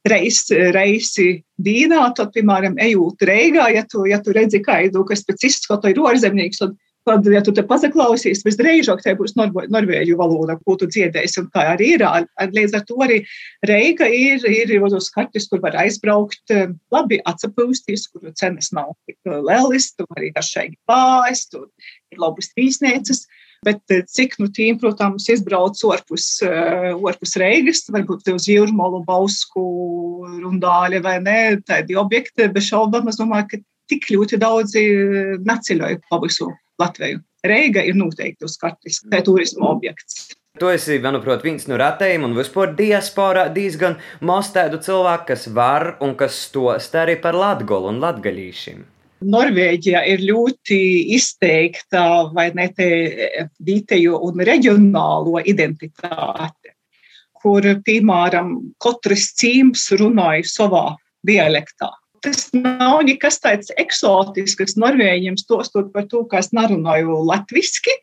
reis, 0.08 0.44
reisi 0.76 1.30
Dīnā, 1.62 2.04
tad, 2.18 2.34
piemēram, 2.36 2.76
ejot 2.82 3.24
Reigā, 3.24 3.70
ja 3.72 3.86
tu, 3.88 4.04
ja 4.10 4.20
tu 4.20 4.34
redzi 4.36 4.60
kādu, 4.64 5.06
kas 5.08 5.24
pēc 5.24 5.48
izskata 5.48 5.92
ir 5.92 6.02
ārzemnieks, 6.12 6.60
tad 6.60 6.76
Tad, 7.02 7.26
ja 7.26 7.40
tu 7.42 7.50
te 7.50 7.64
paklausīsi, 7.66 8.44
visdrīzāk 8.46 9.00
te 9.02 9.16
būs 9.18 9.32
norvēģu 9.34 10.14
valoda, 10.20 10.54
ko 10.62 10.76
tu 10.78 10.86
dziedēsi. 10.86 11.42
Tā 11.50 11.64
arī 11.72 11.96
ir. 11.96 12.04
Līdz 12.54 12.76
ar 12.78 12.84
to 12.86 13.00
arī 13.02 13.16
Reiga 13.66 14.06
ir, 14.06 14.44
ir 14.46 14.70
uz 14.86 15.08
kartes, 15.10 15.48
kur 15.50 15.58
var 15.64 15.74
aizbraukt, 15.82 16.44
eh, 16.54 16.70
labi 16.94 17.18
atsapūsties, 17.26 18.06
kur 18.12 18.30
cenas 18.38 18.70
nav 18.70 18.94
tik 19.08 19.18
lielas, 19.26 19.90
tur 19.98 20.06
arī 20.14 20.30
dažādi 20.36 20.78
pāris, 20.86 21.48
tur 21.50 21.66
ir 22.12 22.22
labas 22.22 22.52
trīsnieces. 22.54 23.26
Bet 23.66 23.82
eh, 23.90 24.06
cik 24.06 24.38
nu 24.38 24.46
tīm, 24.46 24.78
protams, 24.78 25.26
izbrauc 25.26 25.82
orpus, 25.82 26.38
orpus 26.46 27.34
eh, 27.34 27.42
Reigas, 27.42 27.82
varbūt 27.90 28.30
uz 28.30 28.46
Jūrmalu, 28.46 29.02
Bausku, 29.10 29.66
Rundāļa 30.38 31.02
vai 31.02 31.18
ne, 31.18 31.38
tādi 31.66 31.98
objekti, 31.98 32.46
bez 32.46 32.70
šaubām, 32.70 33.10
es 33.10 33.18
domāju, 33.18 33.50
ka 33.50 33.64
tik 33.90 34.06
ļoti 34.14 34.38
daudzi 34.38 34.82
neceļoja 35.42 36.04
pa 36.06 36.22
visu 36.22 36.52
Latviju. 36.80 37.20
Reiga 37.42 37.82
ir 37.82 37.96
noteikti 37.98 38.46
uz 38.46 38.54
kartes, 38.60 39.00
kā 39.10 39.18
turisma 39.26 39.72
objekts. 39.72 40.30
Tu 40.60 40.68
esi, 40.68 40.98
manuprāt, 41.02 41.42
viens 41.42 41.64
no 41.66 41.78
ratējiem 41.80 42.26
un 42.26 42.34
vispār 42.36 42.74
diasporā 42.78 43.46
diezgan 43.54 43.96
maz 44.20 44.50
tādu 44.54 44.78
cilvēku, 44.84 45.30
kas 45.32 45.46
var 45.48 45.94
un 46.04 46.12
kas 46.18 46.36
stost 46.46 46.94
arī 46.94 47.16
par 47.22 47.34
latgolu 47.38 47.88
un 47.90 48.02
latgaļīšiem. 48.04 48.82
Norvēģijā 49.32 50.02
ir 50.12 50.22
ļoti 50.26 50.78
izteikta 51.16 52.04
vai 52.34 52.48
ne 52.58 52.68
te 52.76 52.90
vietējo 53.64 54.18
un 54.28 54.44
reģionālo 54.44 55.40
identitāte, 55.46 56.74
kur, 57.42 57.66
piemēram, 57.86 58.54
katrs 58.82 59.30
cīms 59.38 59.88
runāja 59.98 60.46
savā 60.52 60.86
dialektā 61.26 61.90
tas 62.24 62.48
nav 62.54 63.02
nekas 63.06 63.40
tāds 63.42 63.72
eksotisks 63.80 64.76
norvēģiem, 64.80 65.38
stostot 65.40 65.92
par 65.94 66.08
to, 66.10 66.24
ka 66.30 66.40
es 66.42 66.52
nerunāju 66.56 67.22
latviski, 67.28 67.94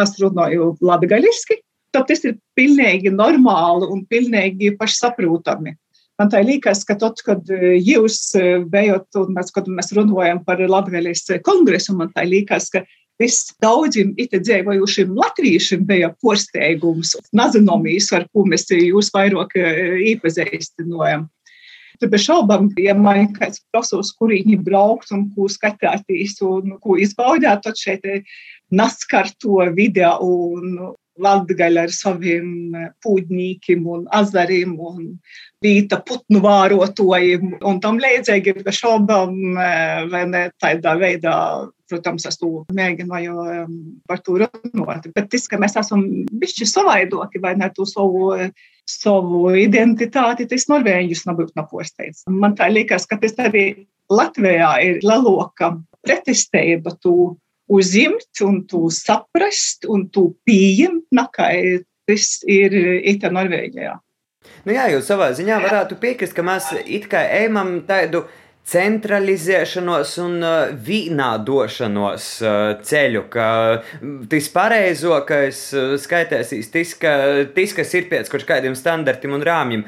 es 0.00 0.16
runāju 0.20 0.74
latgaļiski, 0.84 1.60
tad 1.94 2.08
tas 2.10 2.24
ir 2.26 2.38
pilnīgi 2.58 3.12
normāli 3.14 3.90
un 3.90 4.04
pilnīgi 4.10 4.74
pašsaprotami. 4.78 5.74
Man 6.18 6.30
tā 6.30 6.44
liekas, 6.46 6.84
ka 6.86 6.94
tad, 6.98 7.18
kad 7.26 7.48
jūs 7.50 8.18
bijat 8.70 9.18
un 9.18 9.32
mēs, 9.34 9.50
kad 9.54 9.66
mēs 9.66 9.90
runājam 9.96 10.44
par 10.46 10.62
Latvijas 10.62 11.26
kongresu, 11.46 11.96
man 11.98 12.12
tā 12.14 12.22
liekas, 12.28 12.68
ka 12.70 12.84
viss 13.18 13.50
daudziem 13.62 14.12
it 14.18 14.34
dzīvojušiem 14.34 15.14
latviešiem 15.14 15.82
bija 15.86 16.12
porsteigums, 16.22 17.16
nazinomijas, 17.34 18.12
ar 18.14 18.28
ko 18.30 18.46
mēs 18.46 18.66
jūs 18.70 19.10
vairāk 19.14 19.58
iepazīstinājam. 19.58 21.26
Tur 22.00 22.10
bez 22.10 22.24
šaubām, 22.26 22.68
ja 22.80 22.94
man 22.98 23.30
kāds 23.36 23.62
prasos, 23.70 24.12
kur 24.16 24.32
viņi 24.34 24.58
braukt 24.66 25.12
un 25.14 25.28
ko 25.34 25.48
skatēties 25.50 26.40
un 26.46 26.76
ko 26.82 26.98
izbaudāt, 27.00 27.62
tad 27.66 27.78
šeit 27.78 28.04
naskar 28.74 29.30
to 29.38 29.62
video 29.76 30.18
un 30.26 30.94
Latgaļa 31.14 31.84
ar 31.86 31.92
saviem 31.94 32.48
pūģņīkiem 33.04 33.84
un 33.86 34.00
azariem 34.18 34.72
un 34.82 35.12
vīta 35.62 36.00
putnu 36.02 36.40
vārotojiem 36.42 37.52
un 37.62 37.78
tam 37.84 38.00
līdzīgi. 38.02 38.56
Bez 38.66 38.80
šaubām 38.80 39.36
vai 40.10 40.24
ne 40.32 40.48
tādā 40.58 40.96
veidā 40.98 41.36
protams, 41.94 42.26
es 42.28 42.38
to 42.40 42.50
mēģināju 42.74 43.34
um, 43.38 43.78
par 44.10 44.20
to 44.26 44.36
runāt. 44.42 45.08
Bet 45.14 45.30
tas, 45.32 45.46
ka 45.50 45.60
mēs 45.62 45.78
esam 45.80 46.04
bišķi 46.34 46.68
savaidoki 46.68 47.40
vai 47.42 47.54
ne 47.60 47.70
to 47.74 47.86
savu, 47.88 48.34
savu 48.90 49.46
identitāti, 49.62 50.48
tas 50.50 50.68
norvēģis 50.72 51.24
nebūtu 51.30 51.56
naposteits. 51.58 52.26
Man 52.28 52.58
tā 52.58 52.68
liekas, 52.72 53.06
ka 53.08 53.20
tas 53.22 53.38
arī 53.40 53.86
Latvijā 54.12 54.74
ir 54.84 55.00
leloka 55.06 55.72
pretestība 56.04 56.92
tu 57.00 57.36
uzņemt 57.72 58.42
un 58.44 58.62
tu 58.68 58.86
saprast 58.92 59.86
un 59.88 60.08
tu 60.12 60.34
pieņemt, 60.44 61.06
nekā 61.16 61.50
tas 62.04 62.26
ir 62.50 62.74
ita 63.08 63.30
Norvēģijā. 63.32 63.94
Nu 64.68 64.74
jā, 64.76 64.88
jūs 64.92 65.08
savā 65.08 65.30
ziņā 65.36 65.56
varētu 65.64 65.96
piekrist, 66.00 66.34
ka 66.36 66.44
mēs 66.44 66.70
it 66.84 67.08
kā 67.08 67.22
ejam 67.32 67.78
tādu 67.88 68.26
centralizēšanos 68.64 70.14
un 70.24 70.38
uh, 70.40 70.72
vīnādošanos 70.86 72.28
uh, 72.42 72.54
ceļu, 72.84 73.24
ka 73.32 73.48
tas 74.32 74.48
pareizākais 74.54 75.60
uh, 75.76 75.92
skaitēsīs 76.00 76.70
tas, 76.72 76.94
ka, 77.00 77.12
tis, 77.56 77.74
kas 77.76 77.92
ir 77.98 78.08
pēc 78.12 78.32
kaut 78.32 78.46
kādiem 78.48 78.76
standartiem 78.78 79.36
un 79.36 79.44
rāmjiem. 79.44 79.84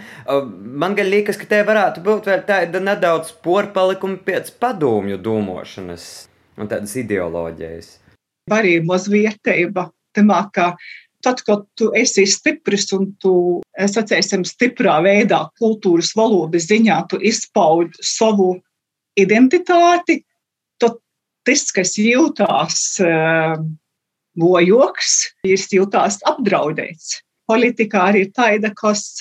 Man 0.82 0.96
gan 0.98 1.08
liekas, 1.08 1.40
ka 1.40 1.48
te 1.48 1.62
varētu 1.66 2.04
būt 2.04 2.28
vēl 2.28 2.44
tāda 2.48 2.82
nedaudz 2.84 3.32
porpalikuma 3.44 4.20
pēc 4.26 4.52
padomju 4.60 5.18
domāšanas 5.24 6.06
un 6.60 6.68
tādas 6.68 6.94
ideoloģijas. 7.00 7.96
Arī 8.52 8.76
mazvietība, 8.84 9.88
tamā, 10.14 10.44
ka 10.54 10.74
tad, 11.24 11.40
kad 11.48 11.64
tu 11.80 11.88
esi 11.96 12.26
stiprs 12.28 12.92
un 12.94 13.08
tu, 13.22 13.34
sacēsim, 13.74 14.44
stiprā 14.46 15.00
veidā, 15.04 15.46
kultūras 15.60 16.12
valodas 16.16 16.68
ziņā, 16.70 17.00
tu 17.10 17.18
izpaudi 17.18 18.04
savu 18.04 18.54
identitāti, 19.18 20.20
tad 20.80 20.98
tas, 21.46 21.66
kas 21.74 21.96
jūtās 22.00 22.80
bojoks, 24.36 25.12
ir 25.48 25.66
jūtās 25.78 26.20
apdraudēts. 26.28 27.20
Politikā 27.46 28.08
arī 28.10 28.26
ir 28.26 28.32
tāda, 28.34 28.72
kas 28.76 29.20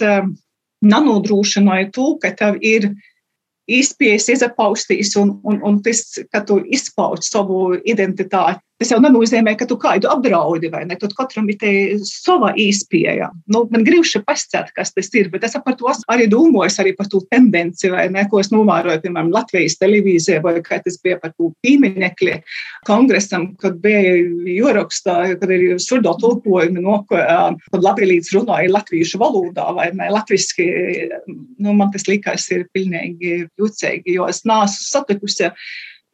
nanodrošināja 0.86 1.92
to, 1.96 2.08
ka 2.22 2.34
tev 2.36 2.58
ir 2.66 2.90
izpējas, 3.72 4.30
izapaustīs 4.36 5.16
un, 5.18 5.36
un, 5.46 5.62
un 5.66 5.80
tas, 5.86 6.04
ka 6.34 6.44
tu 6.46 6.60
izpauž 6.66 7.25
savu 7.25 7.75
identitāti 7.86 8.62
Tas 8.75 8.89
jau 8.91 8.98
nenozīmē, 9.00 9.53
ka 9.55 9.63
tu 9.70 9.77
kādu 9.79 10.10
apdraudi, 10.12 10.67
vai 10.67 10.82
ne? 10.84 10.98
Tad 11.00 11.13
katram 11.15 11.48
ir 11.48 11.94
sava 12.03 12.50
īspēja. 12.60 13.29
Nu, 13.48 13.62
man 13.72 13.86
gribas 13.88 14.12
pastāstīt, 14.27 14.74
kas 14.75 14.91
tas 14.91 15.08
ir, 15.15 15.29
bet 15.32 15.46
es 15.48 15.55
par 15.63 15.77
to 15.79 15.94
arī 16.12 16.25
domāju, 16.32 16.74
arī 16.84 16.91
par 16.98 17.08
to 17.12 17.22
tendenci, 17.32 17.88
vai 17.94 18.10
ne, 18.12 18.25
ko 18.27 18.41
es 18.44 18.51
novēroju, 18.51 19.00
piemēram, 19.05 19.32
Latvijas 19.32 19.77
televīzijā, 19.79 20.41
vai 20.44 20.58
kā 20.65 20.82
tas 20.84 21.00
bija 21.00 21.22
par 21.24 21.32
to 21.38 21.53
pieminekli 21.63 22.36
kongresam, 22.89 23.48
kad 23.63 23.79
bija 23.79 24.17
jorakstā, 24.58 25.17
kad 25.39 25.55
ir 25.55 25.79
surdo 25.79 26.17
tulkojumi, 26.20 26.84
no, 26.84 27.00
kad 27.08 27.79
Latvijas 27.79 28.34
runāja 28.36 28.75
latviešu 28.75 29.24
valodā, 29.24 29.70
vai 29.79 29.88
ne, 29.96 30.12
latviski, 30.12 30.67
nu, 31.32 31.72
man 31.72 31.96
tas 31.96 32.10
likās 32.12 32.51
ir 32.51 32.67
pilnīgi 32.75 33.46
jūcīgi, 33.55 34.20
jo 34.20 34.27
es 34.27 34.44
nāsu 34.44 34.84
satikusi 34.84 35.53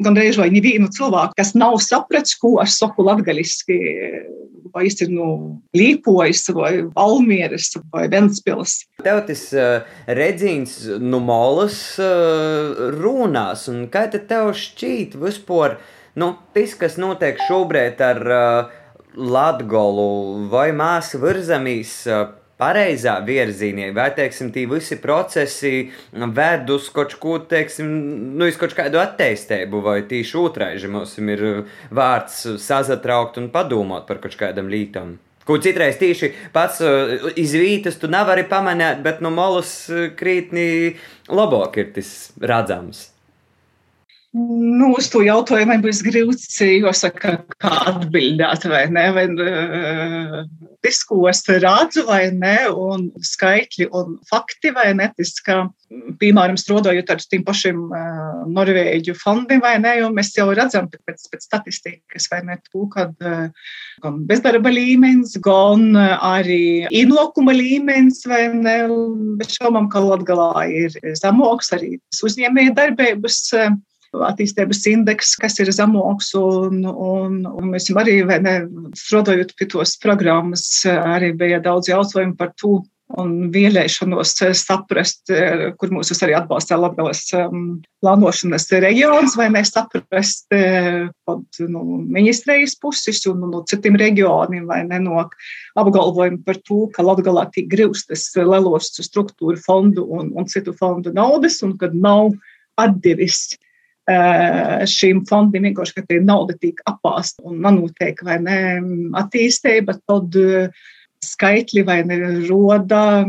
gandrīz 0.06 0.40
vai 0.40 0.50
nevienu 0.54 0.90
cilvēku, 0.94 1.38
kas 1.38 1.54
nav 1.58 1.78
sapratis, 1.84 2.38
ko 2.42 2.58
es 2.64 2.78
saku 2.82 3.06
latgaļiski, 3.08 3.78
vai 4.74 4.86
es 4.88 5.00
ir 5.04 5.12
no 5.12 5.26
nu, 5.26 5.48
Līpojas, 5.78 6.44
vai 6.56 6.74
Valmieras, 6.96 7.72
vai 7.94 8.08
Ventspils. 8.12 8.82
Tev 9.04 9.24
tas 9.28 9.46
uh, 9.56 9.88
redzīns 10.08 10.78
no 10.98 11.18
nu, 11.18 11.24
molas 11.28 11.80
uh, 12.02 12.92
runās, 12.98 13.68
un 13.72 13.88
kā 13.92 14.08
tad 14.12 14.28
tev 14.32 14.54
šķīt 14.58 15.18
vispār, 15.22 15.80
nu, 16.20 16.34
tas, 16.56 16.76
kas 16.80 17.00
notiek 17.02 17.42
šobrīd 17.50 18.04
ar 18.06 18.22
uh, 18.28 18.78
Latgolu 19.12 20.48
vai 20.52 20.70
māsu 20.76 21.20
virzamīs 21.20 21.98
uh, 22.08 22.30
pareizā 22.62 23.16
virzienā, 23.26 23.90
vai 23.96 24.12
teiksim, 24.16 24.52
tie 24.54 24.68
visi 24.70 25.00
procesi 25.02 25.90
ved 26.14 26.70
uz 26.70 26.90
kaut 26.94 27.16
ko, 27.22 27.40
teiksim, 27.52 27.90
nu, 28.38 28.46
uz 28.46 28.60
kaut 28.62 28.76
kādu 28.78 29.02
attīstību, 29.02 29.82
vai 29.86 30.02
tieši 30.10 30.38
otrādi 30.42 30.92
mums 30.92 31.18
ir 31.22 31.46
vārds 31.90 32.44
sazatraukt 32.62 33.42
un 33.42 33.50
padomāt 33.54 34.08
par 34.10 34.22
kaut 34.24 34.38
kādam 34.40 34.70
lītam. 34.72 35.18
Ko 35.42 35.58
citreiz 35.58 35.98
tieši 35.98 36.30
pats 36.54 36.84
uh, 36.86 37.32
izvītas, 37.40 37.98
tu 37.98 38.10
nevari 38.12 38.46
pamanīt, 38.50 39.02
bet 39.02 39.24
no 39.26 39.34
malas 39.34 39.74
krītni 40.20 41.00
labāk 41.34 41.82
ir 41.82 41.90
tas 41.98 42.12
redzams. 42.38 43.08
Nu, 44.32 44.94
uz 44.96 45.10
to 45.12 45.20
jautājumu 45.26 45.76
būs 45.84 45.98
grūti 46.06 46.68
jāsaka, 46.78 47.34
kā 47.60 47.72
atbildēt, 47.92 48.64
vai 48.72 48.86
ne? 48.88 49.04
Vai, 49.12 49.26
uh, 49.28 50.94
ko 51.10 51.26
es 51.28 51.44
redzu, 51.50 52.06
vai 52.08 52.30
ne, 52.32 52.56
un 52.72 53.10
skaitļi 53.28 53.90
un 53.92 54.16
fakti, 54.30 54.72
vai 54.72 54.94
ne, 54.96 55.10
tas, 55.18 55.34
ka, 55.44 55.58
piemēram, 56.24 56.56
strādājot 56.56 57.12
ar 57.12 57.26
tiem 57.28 57.44
pašiem 57.44 57.84
uh, 57.92 58.48
Norvēģu 58.56 59.18
fondiem, 59.20 59.60
vai 59.68 59.76
ne, 59.84 59.98
jo 60.00 60.14
mēs 60.16 60.32
jau 60.40 60.48
redzam 60.56 60.88
pēc, 60.88 61.28
pēc 61.28 61.46
statistikas, 61.50 62.32
vai 62.32 62.42
ne, 62.48 62.60
to, 62.72 62.88
kad 62.96 63.12
uh, 63.28 63.52
gan 64.00 64.24
bezdarba 64.32 64.72
līmenis, 64.72 65.36
gan 65.44 65.92
arī 66.00 66.88
ienākuma 66.88 67.52
līmenis, 67.60 68.24
vai 68.32 68.46
ne, 68.56 68.80
bet 69.44 69.60
šaubam, 69.60 69.92
ka 69.92 70.08
Latgalā 70.08 70.70
ir 70.72 71.00
zemoks 71.20 71.76
arī 71.76 71.98
uzņēmēja 72.16 72.80
darbības. 72.80 73.46
Uh, 73.60 73.80
attīstības 74.12 74.86
indeks, 74.92 75.36
kas 75.40 75.60
ir 75.64 75.72
zemoks, 75.74 76.34
un, 76.40 76.84
un, 76.86 77.42
un 77.48 77.70
mēs 77.72 77.90
arī, 77.96 78.22
ne, 78.28 78.56
strādājot 78.98 79.56
pie 79.58 79.70
tos 79.72 79.96
programmas, 80.02 80.66
arī 80.86 81.32
bija 81.38 81.62
daudz 81.64 81.92
jautājumu 81.92 82.36
par 82.40 82.52
to, 82.60 82.82
un 83.20 83.50
vēlēšanos 83.52 84.34
saprast, 84.56 85.32
kur 85.80 85.94
mūs 85.94 86.14
arī 86.24 86.36
atbalsta 86.38 86.78
Latvijas 86.80 87.26
um, 87.38 87.82
plānošanas 88.04 88.68
reģions, 88.84 89.36
vai 89.40 89.50
mēs 89.54 89.74
saprast 89.76 90.48
pat 90.52 91.62
no 91.66 91.84
nu, 91.84 91.98
ministrijas 92.12 92.78
puses 92.80 93.20
un 93.30 93.44
no 93.52 93.64
citiem 93.68 93.98
reģioniem, 94.00 94.68
vai 94.70 94.82
ne 94.88 95.02
no 95.04 95.26
apgalvojumu 95.80 96.42
par 96.48 96.62
to, 96.68 96.86
ka 96.96 97.06
Latgalā 97.06 97.48
tiek 97.54 97.70
grūstas 97.72 98.30
lielos 98.38 98.94
struktūru 98.96 99.60
fondu 99.62 100.06
un, 100.08 100.32
un 100.38 100.48
citu 100.52 100.76
fondu 100.78 101.14
naudas, 101.16 101.60
un 101.66 101.76
kad 101.82 101.96
nav 101.96 102.32
atdevis 102.80 103.58
šīm 104.10 105.26
fondiem 105.30 105.70
vienkārši, 105.70 105.96
ka 105.98 106.06
tie 106.08 106.20
nauda 106.24 106.56
tiek 106.60 106.80
apāsta 106.90 107.44
un 107.46 107.62
nanotiek 107.62 108.18
vai 108.26 108.40
ne 108.42 108.58
attīstība, 109.22 110.00
tad 110.10 110.38
skaitļi 111.22 111.84
vai 111.86 112.02
ne 112.10 112.18
roda, 112.48 113.26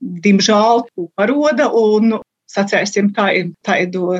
dimžēl, 0.00 0.82
paroda 1.14 1.70
un 1.70 2.18
sacēsim 2.50 3.12
tā 3.14 3.28
ir 3.38 3.52
tādu 3.62 4.16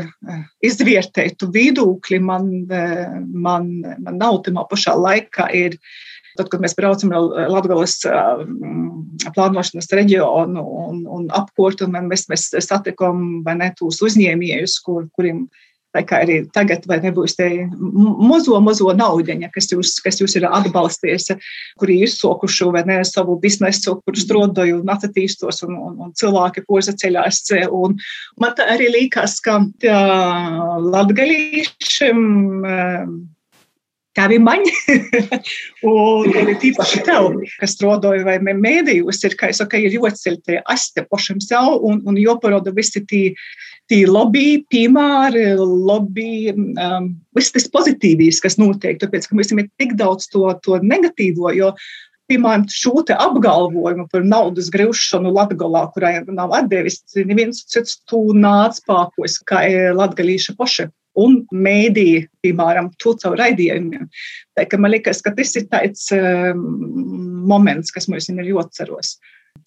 izvērtētu 0.63 1.51
vidūkļi 1.51 2.21
man, 2.23 2.47
man, 3.35 3.73
man 3.99 4.21
nav 4.21 4.45
tamā 4.47 4.67
pašā 4.71 4.95
laikā 4.95 5.51
ir 5.59 5.79
Tad, 6.39 6.47
kad 6.47 6.63
mēs 6.63 6.77
braucam 6.79 7.11
no 7.11 7.25
Latvijas 7.51 7.99
plānošanas 9.35 9.91
reģionu 9.99 10.63
un, 10.63 11.01
un 11.11 11.27
apkārt, 11.35 11.83
un 11.85 11.97
mēs, 12.07 12.29
mēs 12.31 12.47
satikām 12.65 13.43
tos 13.77 13.99
uzņēmējus, 14.07 14.77
kur, 14.87 15.09
kuriem 15.17 15.49
Tā 15.91 16.05
kā 16.07 16.21
arī 16.23 16.37
tagad 16.55 16.85
nebūs 16.87 17.35
te 17.35 17.49
mazo, 17.75 18.61
mazo 18.63 18.93
naudiņa, 18.95 19.51
kas 19.55 19.71
jūs, 19.73 19.97
kas 20.05 20.21
jūs 20.23 20.37
ir 20.39 20.47
atbalstījis, 20.47 21.33
kuri 21.81 21.99
ir 21.99 22.07
izsokuši 22.07 22.69
ne 22.87 23.01
savu 23.09 23.35
biznesu, 23.43 23.97
kur 24.05 24.15
strādāju 24.15 24.81
un 24.85 24.93
attīstos, 24.95 25.65
un, 25.67 25.75
un, 25.75 25.99
un 26.07 26.15
cilvēki 26.15 26.63
poza 26.69 26.95
ceļās. 26.95 27.43
Un 27.75 27.99
man 28.39 28.55
tā 28.55 28.69
arī 28.77 28.87
līkās, 28.95 29.41
ka 29.43 29.59
latgalīšiem 30.95 32.19
Tavi 34.19 34.41
maņi, 34.43 34.73
un 35.87 36.33
arī 36.41 36.57
tīpaši 36.59 37.03
tev, 37.07 37.29
kas 37.61 37.77
strādāja 37.77 38.25
vai 38.27 38.41
mēdījus, 38.43 39.21
ir, 39.29 39.37
kā 39.39 39.53
es 39.53 39.61
saku, 39.63 39.79
ir 39.79 39.95
jāceļ 39.95 40.39
tie 40.49 40.57
aste 40.67 41.05
pašam 41.07 41.39
sev 41.45 41.77
un, 41.87 42.01
un 42.03 42.19
jāparāda 42.19 42.75
visi 42.75 43.05
tie 43.07 43.29
tie 43.91 44.05
lobby 44.07 44.61
piemēri, 44.71 45.57
lobby, 45.59 46.53
um, 46.55 47.11
viss 47.35 47.55
tas 47.55 47.67
pozitīvīs, 47.75 48.39
kas 48.43 48.57
notiek, 48.61 49.01
tāpēc, 49.01 49.27
ka 49.27 49.35
mums 49.35 49.51
ir 49.51 49.67
tik 49.81 49.97
daudz 49.99 50.31
to, 50.31 50.47
to 50.63 50.79
negatīvo, 50.85 51.51
jo, 51.57 51.73
piemēram, 52.31 52.69
šo 52.71 53.03
apgalvojumu 53.03 54.07
par 54.13 54.23
naudas 54.23 54.71
grūšanu 54.71 55.33
Latgalā, 55.35 55.89
kurai 55.95 56.21
nav 56.31 56.55
atdevis, 56.61 57.01
neviens 57.27 57.65
cits 57.67 57.99
tu 58.07 58.29
nāc 58.39 58.79
pākos, 58.87 59.41
kā 59.43 59.65
latgalīša 59.99 60.55
paša. 60.59 60.87
Un 61.19 61.41
mēdīja, 61.51 62.29
piemēram, 62.45 62.93
to 63.03 63.17
caur 63.19 63.35
raidījumiem. 63.41 64.07
Tā, 64.55 64.67
man 64.79 64.95
liekas, 64.95 65.23
ka 65.25 65.33
tas 65.35 65.57
ir 65.59 65.67
tāds 65.73 66.07
um, 66.15 66.63
moments, 67.51 67.91
kas 67.91 68.07
mums 68.09 68.31
ir 68.31 68.39
ļoti 68.47 68.79
ceros. 68.79 69.17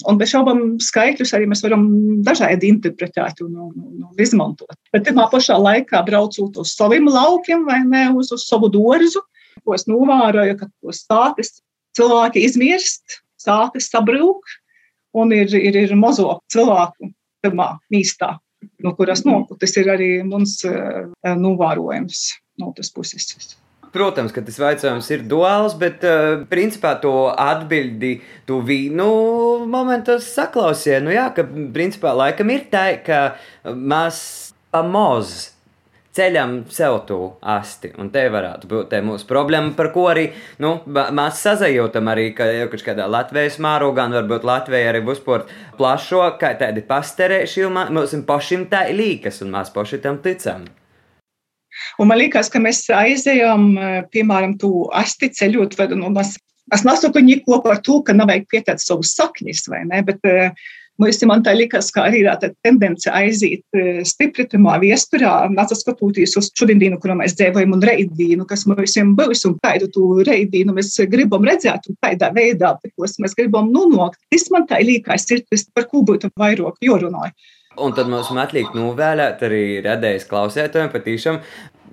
Un 0.08 0.18
bez 0.18 0.32
šaubām 0.32 0.78
skaitļus 0.82 1.34
arī 1.36 1.48
mēs 1.52 1.62
varam 1.66 1.84
dažādi 2.26 2.70
interpretēt 2.72 3.44
un, 3.44 3.58
un, 3.68 3.74
un 4.08 4.24
izmantot. 4.24 4.78
Bet 4.96 5.06
tajā 5.08 5.28
pašā 5.32 5.58
laikā 5.60 6.02
braucot 6.08 6.58
uz 6.64 6.74
saviem 6.78 7.10
laukiem 7.12 7.66
vai 7.68 7.82
ne 7.86 8.08
uz, 8.16 8.32
uz 8.34 8.48
savu 8.48 8.72
dārzu, 8.74 9.22
ko 9.64 9.76
es 9.76 9.86
novēroju, 9.90 10.58
ka 10.60 10.70
tos 10.72 11.04
stāstus 11.04 11.60
cilvēki 11.98 12.46
izmirst, 12.48 13.20
sāpes 13.40 13.92
sabrūk 13.92 14.56
un 15.20 15.36
ir, 15.36 15.52
ir, 15.56 15.78
ir 15.86 15.96
mazo 16.00 16.40
cilvēku 16.52 17.12
pirmā 17.44 17.74
mīstā, 17.94 18.38
no 18.84 18.94
kuras 18.98 19.26
nopu. 19.28 19.58
Tas 19.60 19.76
ir 19.80 19.90
arī 19.94 20.14
mums 20.28 20.60
uh, 20.68 21.10
novērojams 21.24 22.24
no 22.62 22.74
tas 22.78 22.92
puses. 22.94 23.58
Protams, 23.94 24.34
ka 24.34 24.42
tas 24.42 24.58
jautājums 24.58 25.10
ir 25.14 25.26
duāls, 25.30 25.76
bet 25.78 26.02
uh, 26.08 26.42
principā 26.50 26.96
to 27.02 27.30
atbildi 27.30 28.16
tu 28.50 28.58
vīnu 28.66 29.10
momentos 29.70 30.32
saklausīji. 30.34 31.04
Nu, 31.06 31.14
jā, 31.14 31.28
ka 31.36 31.46
principā 31.46 32.16
laikam 32.18 32.50
ir 32.54 32.66
tā, 32.74 32.88
ka 33.06 33.20
mēs 33.70 34.24
pamazs 34.74 35.53
ceļam 36.14 36.54
sev 36.74 37.00
to 37.08 37.20
asti. 37.54 37.92
Un 38.00 38.12
te 38.14 38.24
varētu 38.32 38.70
būt 38.70 38.92
te 38.92 39.02
mūsu 39.06 39.28
problēma, 39.30 39.74
par 39.78 39.90
ko 39.96 40.06
arī 40.12 40.28
nu, 40.64 40.76
mēs 40.86 41.42
sazajūtam, 41.46 42.12
arī, 42.14 42.30
ka 42.38 42.48
jau 42.52 42.70
kādā 42.74 43.08
Latvijas 43.10 43.58
mārūgā, 43.64 44.08
un 44.08 44.18
varbūt 44.20 44.46
Latvija 44.48 44.92
arī 44.94 45.04
būs 45.08 45.24
par 45.26 45.48
plašo, 45.80 46.22
kā 46.42 46.54
tādi 46.60 46.86
pasterēši, 46.88 47.68
mums 47.74 48.16
pašiem 48.28 48.70
tā 48.72 48.88
ir 48.92 49.00
līkas, 49.02 49.42
un 49.46 49.54
mēs 49.58 49.74
paši 49.74 50.02
tam 50.04 50.22
ticam. 50.24 50.70
Un 51.98 52.10
man 52.10 52.20
liekas, 52.22 52.52
ka 52.54 52.62
mēs 52.62 52.86
aizējām, 52.94 53.70
piemēram, 54.14 54.58
tu 54.62 54.86
asti 54.94 55.32
ceļot, 55.34 55.78
vai 55.80 55.90
nu, 55.98 56.14
mēs 56.14 56.38
Es 56.72 56.86
nesaku 56.88 57.20
neko 57.20 57.58
par 57.60 57.82
to, 57.84 57.98
ka 58.08 58.14
nav 58.16 58.30
vajag 58.32 58.46
pieteikt 58.48 58.82
savus 58.82 59.12
saknis, 59.18 59.66
vai 59.68 59.82
ne, 59.90 60.00
bet 60.08 60.24
uh, 60.30 60.70
Mums 61.02 61.24
man 61.26 61.42
tā 61.42 61.56
likās, 61.58 61.88
ka 61.94 62.04
arī 62.06 62.22
tā 62.38 62.52
tendence 62.62 63.10
aiziet 63.10 63.64
stipritumā 64.06 64.76
viesturā, 64.84 65.32
atskatoties 65.64 66.36
uz 66.38 66.52
šodienu, 66.54 67.00
kurā 67.02 67.16
mēs 67.18 67.34
dzīvojam, 67.40 67.74
un 67.74 67.82
reidīnu, 67.90 68.46
kas 68.50 68.68
mums 68.70 68.94
būs, 69.18 69.46
un 69.50 69.58
kādu 69.64 69.90
to 69.96 70.12
reidīnu 70.28 70.76
mēs 70.78 70.94
gribam 71.10 71.50
redzēt, 71.50 71.90
un 71.90 71.98
kādā 71.98 72.30
veidā, 72.36 72.76
kas 72.94 73.18
mēs 73.18 73.34
gribam 73.40 73.74
nonākt. 73.74 74.22
Tas 74.30 74.46
man 74.54 74.70
tā 74.70 74.84
likās, 74.86 75.26
ir 75.34 75.42
tas, 75.50 75.66
par 75.74 75.90
ko 75.90 76.06
būtu 76.06 76.30
vairāk 76.38 76.78
jārunāja. 76.86 77.34
Un 77.82 77.96
tad 77.98 78.06
mums 78.06 78.30
atliek 78.38 78.70
novēlēt 78.78 79.42
arī 79.48 79.64
radējas 79.82 80.28
klausētājiem 80.30 80.92
patīšām 80.94 81.40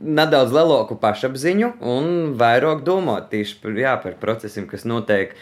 nedaudz 0.01 0.53
lielāku 0.55 0.97
pašapziņu 1.01 1.75
un 1.93 2.11
vairāk 2.41 2.85
domāt 2.87 3.31
tieši 3.33 3.57
par, 3.63 3.77
jā, 3.77 3.95
par 4.01 4.17
procesiem, 4.21 4.67
kas 4.69 4.87
notiek 4.89 5.35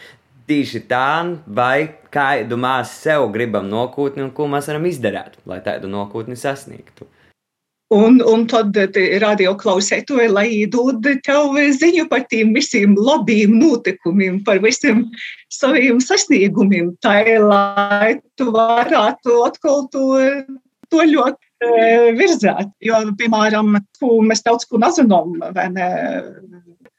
tieši 0.49 0.83
tā, 0.89 1.37
vai 1.45 1.89
kādu 2.13 2.57
mēs 2.59 2.97
sev 3.05 3.29
gribam 3.33 3.69
nokūtni 3.69 4.25
un 4.25 4.33
ko 4.35 4.49
mēs 4.49 4.69
varam 4.71 4.89
izdarīt, 4.89 5.39
lai 5.49 5.61
tādu 5.65 5.91
nokūtni 5.91 6.37
sasniegtu. 6.39 7.07
Un, 7.89 8.19
un 8.21 8.43
tad 8.45 8.75
radio 9.21 9.55
klausētoji, 9.57 10.27
lai 10.29 10.49
dod 10.69 11.07
tev 11.25 11.55
ziņu 11.73 12.05
par 12.11 12.27
tiem 12.29 12.51
visiem 12.53 12.93
labiem 12.93 13.55
notikumiem, 13.57 14.43
par 14.45 14.61
visiem 14.61 15.07
saviem 15.49 15.97
sasniegumiem, 16.03 16.91
tā 17.01 17.23
lai 17.41 18.19
tu 18.37 18.51
varētu 18.53 19.39
atkal 19.47 19.87
to, 19.89 20.05
to 20.93 21.07
ļoti 21.15 21.65
e, 21.65 22.13
virzēt. 22.19 22.69
Jo, 22.85 23.01
piemēram, 23.17 23.79
mēs 24.29 24.45
daudz 24.45 24.69
ko 24.69 24.77
nezinām, 24.85 25.39
vai 25.57 25.65
ne? 25.73 25.89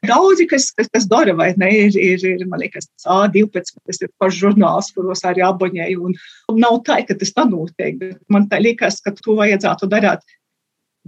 Daudzi, 0.09 0.47
kas, 0.49 0.71
kas, 0.73 0.87
kas 0.89 1.05
dara, 1.05 1.35
vai 1.37 1.51
ne, 1.61 1.69
ir, 1.85 1.95
ir, 1.99 2.23
ir 2.25 2.45
man 2.49 2.63
liekas, 2.63 2.87
A12, 3.05 3.75
tas 3.85 4.01
ir 4.01 4.09
pašs 4.21 4.39
žurnāls, 4.41 4.89
kuros 4.95 5.21
arī 5.29 5.43
abonēju. 5.45 6.09
Un, 6.09 6.15
nav 6.57 6.79
tā, 6.87 6.97
ka 7.05 7.17
tas 7.19 7.33
tā 7.35 7.45
notiek, 7.45 7.99
bet 7.99 8.17
man 8.33 8.47
tā 8.49 8.57
liekas, 8.63 8.97
ka 9.05 9.13
to 9.19 9.37
vajadzētu 9.37 9.89
darīt 9.91 10.25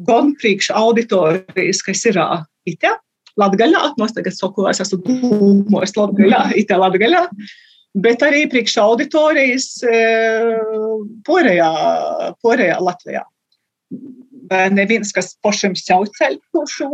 gan 0.07 0.33
priekš 0.37 0.71
auditorijas, 0.77 1.81
kas 1.85 2.05
ir 2.09 2.21
itā, 2.69 2.97
Latgaļā, 3.41 3.81
no 3.97 4.05
tagad 4.13 4.35
saku, 4.37 4.67
es 4.69 4.81
esmu 4.83 4.99
dūmojis 5.07 5.95
Latgaļā, 5.97 6.41
itā 6.61 6.77
Latgaļā, 6.77 7.23
bet 8.05 8.25
arī 8.25 8.43
priekš 8.49 8.77
auditorijas 8.83 9.69
porējā, 11.25 11.71
porējā 12.45 12.77
Latvijā 12.77 13.25
neviens, 14.73 15.13
kas 15.15 15.33
pašam 15.43 15.77
sev 15.79 16.07
ceļ 16.17 16.37
šo 16.73 16.89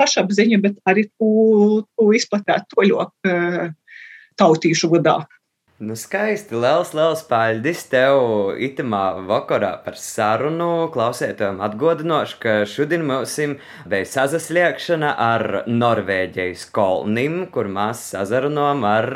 pašapziņu, 0.00 0.62
bet 0.64 0.80
arī 0.88 1.06
to, 1.10 1.84
to 1.96 2.10
izplatīt 2.16 2.68
toļok 2.74 3.32
tautīšu 4.40 4.90
vadā. 4.92 5.22
Nu, 5.82 5.96
skaisti. 5.98 6.54
Liels, 6.62 6.92
liels 6.94 7.24
paldies 7.26 7.80
tev 7.90 8.52
itamā 8.62 9.16
vakarā 9.26 9.72
par 9.82 9.96
sarunu. 9.98 10.68
Klausētājiem 10.94 11.58
atgādināšu, 11.66 12.36
ka 12.44 12.52
šodien 12.70 13.02
mums 13.08 13.34
bija 13.90 14.06
sazasliekšana 14.12 15.10
ar 15.24 15.46
Norvēģijas 15.66 16.68
kolnim, 16.76 17.40
kur 17.50 17.66
mēs 17.66 18.04
sazarunājam 18.12 18.86
ar 18.92 19.10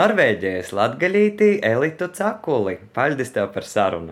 Norvēģijas 0.00 0.72
latgalīti 0.80 1.58
Elitu 1.74 2.08
Cakuli. 2.16 2.78
Paldies 2.96 3.36
tev 3.36 3.52
par 3.52 3.68
sarunu! 3.68 4.08